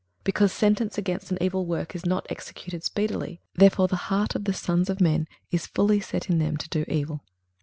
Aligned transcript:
21:008:011 0.21 0.23
Because 0.23 0.51
sentence 0.51 0.97
against 0.97 1.31
an 1.31 1.37
evil 1.39 1.63
work 1.63 1.93
is 1.93 2.07
not 2.07 2.25
executed 2.27 2.83
speedily, 2.83 3.39
therefore 3.53 3.87
the 3.87 3.95
heart 4.09 4.33
of 4.33 4.45
the 4.45 4.51
sons 4.53 4.89
of 4.89 4.99
men 4.99 5.27
is 5.51 5.67
fully 5.67 5.99
set 5.99 6.27
in 6.27 6.39
them 6.39 6.57
to 6.57 6.67
do 6.69 6.85
evil. 6.87 7.21